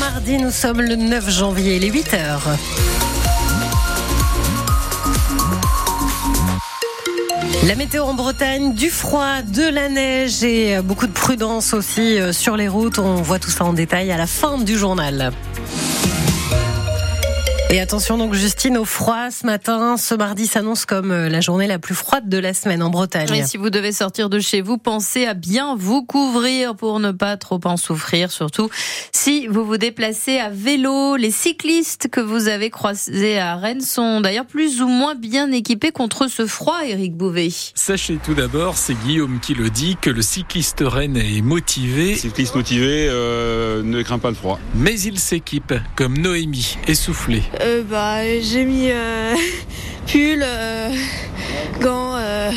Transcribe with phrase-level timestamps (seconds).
[0.00, 2.48] mardi, nous sommes le 9 janvier, les 8 heures.
[7.66, 12.32] La météo en Bretagne, du froid, de la neige et beaucoup de prudence aussi euh,
[12.32, 12.98] sur les routes.
[12.98, 15.32] On voit tout ça en détail à la fin du journal.
[17.68, 19.96] Et attention donc Justine au froid ce matin.
[19.96, 23.34] Ce mardi s'annonce comme euh, la journée la plus froide de la semaine en Bretagne.
[23.34, 27.10] Et si vous devez sortir de chez vous, pensez à bien vous couvrir pour ne
[27.10, 28.30] pas trop en souffrir.
[28.30, 28.70] Surtout
[29.10, 31.16] si vous vous déplacez à vélo.
[31.16, 35.90] Les cyclistes que vous avez croisés à Rennes sont d'ailleurs plus ou moins bien équipés
[35.90, 37.50] contre ce froid, Eric Bouvet.
[37.74, 42.12] Sachez tout d'abord, c'est Guillaume qui le dit, que le cycliste Rennes est motivé.
[42.12, 44.60] Le cycliste motivé euh, ne craint pas le froid.
[44.76, 47.42] Mais il s'équipe comme Noémie, essoufflée
[47.88, 49.34] bah, J'ai mis euh,
[50.06, 50.90] pull, euh,
[51.80, 52.50] gants, euh,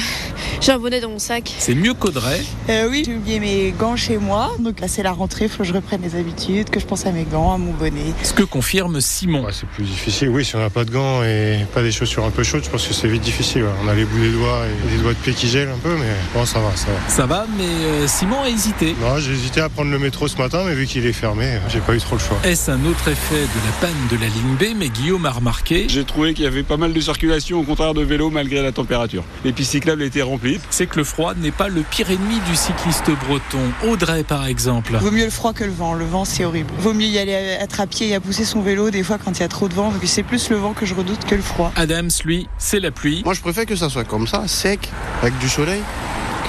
[0.61, 1.53] j'ai un bonnet dans mon sac.
[1.57, 2.41] C'est mieux qu'Audrey.
[2.69, 4.51] Euh, oui, j'ai oublié mes gants chez moi.
[4.59, 7.05] Donc là, c'est la rentrée, il faut que je reprenne mes habitudes, que je pense
[7.05, 8.13] à mes gants, à mon bonnet.
[8.23, 9.45] Ce que confirme Simon.
[9.51, 12.29] c'est plus difficile, oui, si on n'a pas de gants et pas des chaussures un
[12.29, 13.65] peu chaudes, je pense que c'est vite difficile.
[13.83, 15.95] On a les bouts des doigts et des doigts de pied qui gèlent un peu,
[15.95, 17.09] mais bon, ça va, ça va.
[17.09, 18.95] Ça va, mais euh, Simon a hésité.
[19.01, 21.79] Non, j'ai hésité à prendre le métro ce matin, mais vu qu'il est fermé, j'ai
[21.79, 22.37] pas eu trop le choix.
[22.43, 24.77] Est-ce un autre effet de la panne de la ligne B?
[24.77, 25.87] Mais Guillaume a remarqué.
[25.89, 28.71] J'ai trouvé qu'il y avait pas mal de circulation, au contraire de vélo, malgré la
[28.71, 29.23] température.
[29.45, 30.48] Les pistes cyclables étaient remplies.
[30.69, 33.59] C'est que le froid n'est pas le pire ennemi du cycliste breton.
[33.87, 34.97] Audrey, par exemple.
[34.97, 35.93] Vaut mieux le froid que le vent.
[35.93, 36.71] Le vent, c'est horrible.
[36.79, 39.41] Vaut mieux y aller à trapier et à pousser son vélo des fois quand il
[39.41, 41.71] y a trop de vent, c'est plus le vent que je redoute que le froid.
[41.75, 43.21] Adams, lui, c'est la pluie.
[43.23, 44.89] Moi, je préfère que ça soit comme ça, sec,
[45.21, 45.81] avec du soleil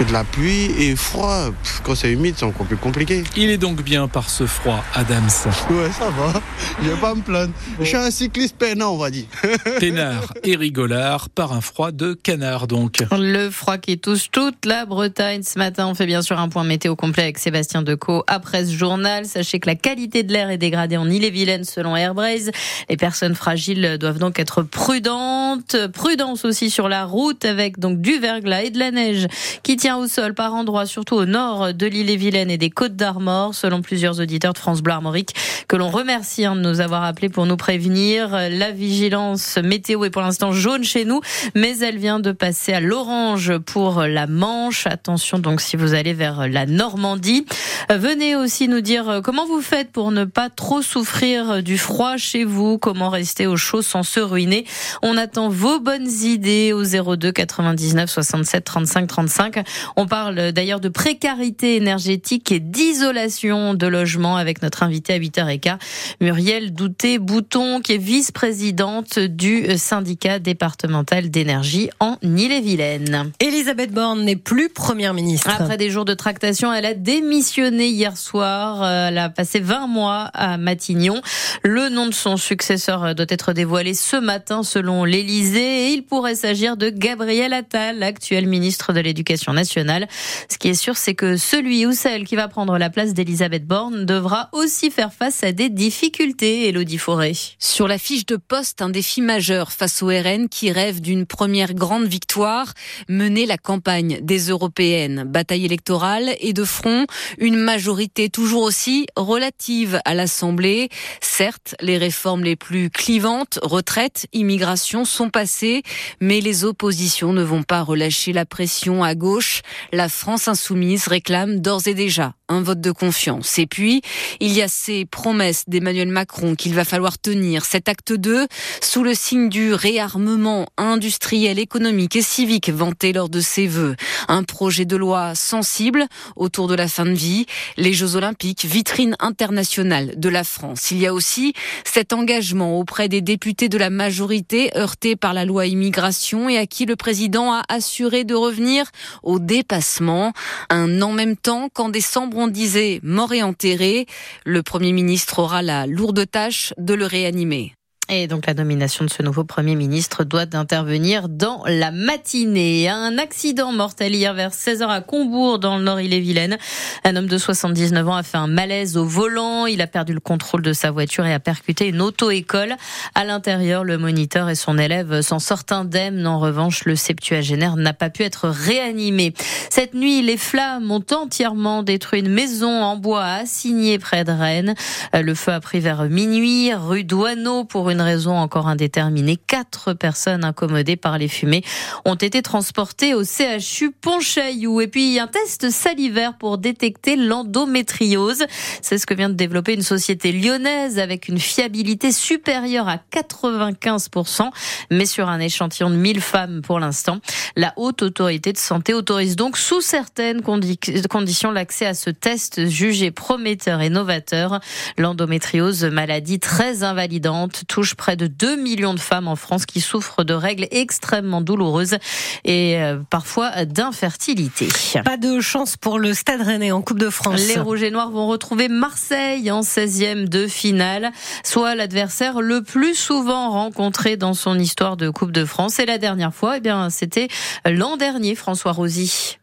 [0.04, 1.50] de la pluie et froid.
[1.82, 3.22] quand c'est humide, c'est encore plus compliqué.
[3.36, 5.28] Il est donc bien par ce froid, Adams.
[5.70, 6.40] Ouais, ça va.
[6.82, 7.52] Je vais pas me plaindre.
[7.78, 9.26] Je suis un cycliste peinard, on va dire.
[9.80, 13.04] Peinard et rigolard par un froid de canard, donc.
[13.12, 15.42] Le froid qui touche toute la Bretagne.
[15.42, 18.72] Ce matin, on fait bien sûr un point météo complet avec Sébastien Decaux après ce
[18.72, 19.26] journal.
[19.26, 22.50] Sachez que la qualité de l'air est dégradée en Ille-et-Vilaine selon Airbraze.
[22.88, 25.76] Les personnes fragiles doivent donc être prudentes.
[25.92, 29.26] Prudence aussi sur la route avec donc du verglas et de la neige
[29.62, 33.54] qui tient au sol par endroits, surtout au nord de l'île-et-Vilaine et des Côtes d'Armor,
[33.54, 35.34] selon plusieurs auditeurs de France Bleu Armorique,
[35.68, 38.30] que l'on remercie hein, de nous avoir appelés pour nous prévenir.
[38.30, 41.20] La vigilance météo est pour l'instant jaune chez nous,
[41.54, 44.86] mais elle vient de passer à l'orange pour la Manche.
[44.86, 47.46] Attention donc si vous allez vers la Normandie.
[47.88, 52.44] Venez aussi nous dire comment vous faites pour ne pas trop souffrir du froid chez
[52.44, 54.64] vous, comment rester au chaud sans se ruiner?
[55.02, 59.64] On attend vos bonnes idées au 02 99 67 35 35.
[59.96, 65.78] On parle d'ailleurs de précarité énergétique et d'isolation de logement avec notre invité à 8h15,
[66.20, 73.32] Muriel Douté-Bouton, qui est vice-présidente du syndicat départemental d'énergie en Ille-et-Vilaine.
[73.40, 75.50] Elisabeth Borne n'est plus première ministre.
[75.50, 78.84] Après des jours de tractation, elle a démissionné hier soir.
[78.84, 81.20] Elle a passé 20 mois à Matignon.
[81.62, 86.34] Le nom de son successeur doit être dévoilé ce matin selon l'Élysée et il pourrait
[86.34, 91.36] s'agir de Gabriel Attal, actuel ministre de l'Éducation nationale ce qui est sûr, c'est que
[91.36, 95.52] celui ou celle qui va prendre la place d'Elisabeth Borne devra aussi faire face à
[95.52, 97.32] des difficultés, Elodie Forêt.
[97.58, 101.74] Sur la fiche de poste, un défi majeur face au RN qui rêve d'une première
[101.74, 102.72] grande victoire,
[103.08, 105.24] mener la campagne des européennes.
[105.26, 107.06] Bataille électorale et de front,
[107.38, 110.88] une majorité toujours aussi relative à l'Assemblée.
[111.20, 115.82] Certes, les réformes les plus clivantes, retraite, immigration, sont passées,
[116.20, 119.49] mais les oppositions ne vont pas relâcher la pression à gauche
[119.92, 123.58] la France insoumise réclame d'ores et déjà un vote de confiance.
[123.58, 124.02] Et puis,
[124.40, 127.64] il y a ces promesses d'Emmanuel Macron qu'il va falloir tenir.
[127.64, 128.46] Cet acte 2,
[128.82, 133.94] sous le signe du réarmement industriel, économique et civique vanté lors de ses vœux.
[134.28, 136.06] Un projet de loi sensible
[136.36, 137.46] autour de la fin de vie,
[137.76, 140.90] les Jeux Olympiques, vitrine internationale de la France.
[140.90, 141.54] Il y a aussi
[141.84, 146.66] cet engagement auprès des députés de la majorité heurtés par la loi immigration et à
[146.66, 148.86] qui le président a assuré de revenir
[149.22, 150.32] au dépassement.
[150.68, 154.06] Un en même temps qu'en décembre on disait mort et enterré,
[154.44, 157.74] le Premier ministre aura la lourde tâche de le réanimer.
[158.12, 162.88] Et donc la nomination de ce nouveau Premier ministre doit intervenir dans la matinée.
[162.88, 166.58] Un accident mortel hier vers 16h à Combourg dans le Nord-Ille-et-Vilaine.
[167.04, 169.66] Un homme de 79 ans a fait un malaise au volant.
[169.66, 172.74] Il a perdu le contrôle de sa voiture et a percuté une auto-école.
[173.14, 176.26] À l'intérieur, le moniteur et son élève s'en sortent indemnes.
[176.26, 179.34] En revanche, le septuagénaire n'a pas pu être réanimé.
[179.70, 184.32] Cette nuit, les flammes ont entièrement détruit une maison en bois à Assigné près de
[184.32, 184.74] Rennes.
[185.14, 189.36] Le feu a pris vers minuit rue Douaneau pour une raison encore indéterminée.
[189.36, 191.62] Quatre personnes incommodées par les fumées
[192.04, 194.80] ont été transportées au CHU Pontchaillou.
[194.80, 198.44] Et puis, un test salivaire pour détecter l'endométriose.
[198.82, 204.50] C'est ce que vient de développer une société lyonnaise avec une fiabilité supérieure à 95%,
[204.90, 207.20] mais sur un échantillon de 1000 femmes pour l'instant.
[207.56, 213.10] La haute autorité de santé autorise donc sous certaines conditions l'accès à ce test jugé
[213.10, 214.60] prometteur et novateur.
[214.98, 220.24] L'endométriose, maladie très invalidante, touche près de 2 millions de femmes en France qui souffrent
[220.24, 221.96] de règles extrêmement douloureuses
[222.44, 224.68] et euh, parfois d'infertilité.
[225.04, 227.46] Pas de chance pour le Stade Rennais en Coupe de France.
[227.46, 231.12] Les Rouges et Noirs vont retrouver Marseille en 16e de finale,
[231.44, 235.78] soit l'adversaire le plus souvent rencontré dans son histoire de Coupe de France.
[235.78, 237.28] Et la dernière fois, eh bien, c'était
[237.64, 239.39] l'an dernier, François Rosy.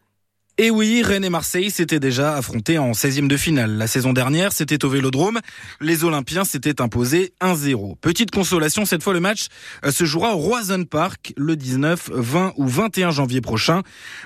[0.60, 3.78] Et oui, Rennes et Marseille s'étaient déjà affrontés en 16e de finale.
[3.78, 5.38] La saison dernière, c'était au Vélodrome.
[5.80, 7.94] Les Olympiens s'étaient imposés 1-0.
[8.00, 9.46] Petite consolation, cette fois le match
[9.84, 13.82] euh, se jouera au Roison Park le 19, 20 ou 21 janvier prochain.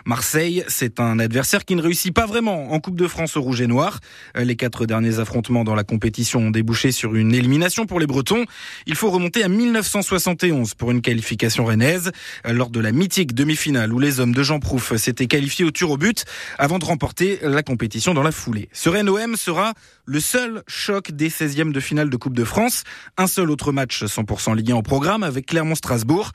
[0.06, 3.61] Marseille, c'est un adversaire qui ne réussit pas vraiment en Coupe de France au rouge
[3.61, 4.00] et noir.
[4.38, 8.06] Euh, les quatre derniers affrontements dans la compétition ont débouché sur une élimination pour les
[8.06, 8.46] Bretons.
[8.87, 12.11] Il faut remonter à 1971 pour une qualification rennaise
[12.46, 15.70] euh, lors de la mythique demi-finale où les hommes de Jean Prouf s'étaient qualifiés au
[15.70, 16.21] tir au but
[16.58, 18.69] avant de remporter la compétition dans la foulée.
[18.72, 19.74] Ce Rennes OM sera
[20.04, 22.84] le seul choc des 16e de finale de Coupe de France.
[23.16, 26.32] Un seul autre match 100% Ligue 1 au programme avec Clermont-Strasbourg.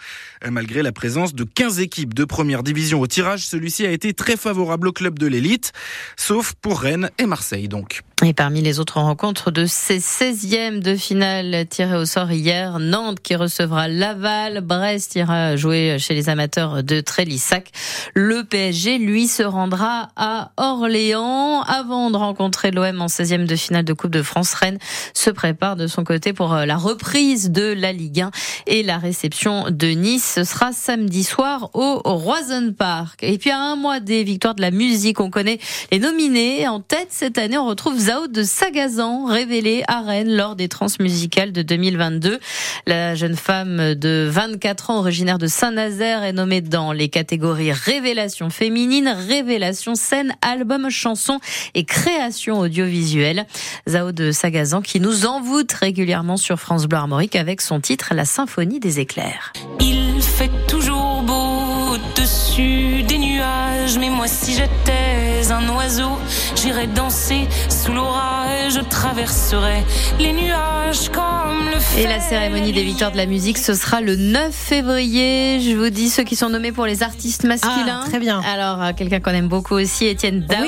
[0.50, 4.38] Malgré la présence de 15 équipes de première division au tirage, celui-ci a été très
[4.38, 5.72] favorable au club de l'élite,
[6.16, 8.02] sauf pour Rennes et Marseille donc.
[8.28, 13.22] Et parmi les autres rencontres de ces 16e de finale tirées au sort hier, Nantes
[13.22, 17.72] qui recevra Laval, Brest ira jouer chez les amateurs de Trélissac.
[18.16, 23.86] Le PSG, lui, se rendra à Orléans avant de rencontrer l'OM en 16e de finale
[23.86, 24.54] de Coupe de France.
[24.56, 24.80] Rennes
[25.14, 28.32] se prépare de son côté pour la reprise de la Ligue 1
[28.66, 30.34] et la réception de Nice.
[30.36, 33.24] Ce sera samedi soir au Roison Park.
[33.24, 35.60] Et puis à un mois des victoires de la musique, on connaît
[35.94, 36.68] les nominés.
[36.68, 41.52] En tête cette année, on retrouve Zao de Sagazan, révélé à Rennes lors des transmusicales
[41.52, 42.40] de 2022.
[42.88, 48.50] La jeune femme de 24 ans, originaire de Saint-Nazaire, est nommée dans les catégories révélation
[48.50, 51.40] féminine, révélation scène, album, chanson
[51.76, 53.46] et création audiovisuelle.
[53.88, 58.26] Zao de Sagazan qui nous envoûte régulièrement sur France Bleu Armorique avec son titre La
[58.26, 59.54] symphonie des éclairs.
[64.00, 66.18] Mais moi si j'étais un oiseau,
[66.56, 69.84] j'irais danser sous l'orage, je traverserais
[70.20, 74.16] les nuages comme le Et la cérémonie des victoires de la musique, ce sera le
[74.16, 75.60] 9 février.
[75.62, 78.02] Je vous dis ceux qui sont nommés pour les artistes masculins.
[78.04, 78.42] Ah, très bien.
[78.42, 80.66] Alors, euh, quelqu'un qu'on aime beaucoup aussi, Étienne Dao.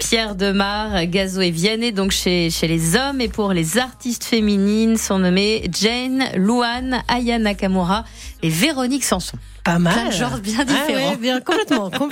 [0.00, 3.22] Pierre Demar, Gazo et Vianney, donc chez, chez les hommes.
[3.22, 8.04] Et pour les artistes féminines, sont nommés Jane, Luan, Aya Nakamura
[8.42, 9.38] et Véronique Sanson.
[9.64, 9.92] Pas mal.
[9.94, 11.10] Plein de genres bien Ah différents.
[11.10, 12.08] ouais, bien complètement, complètement.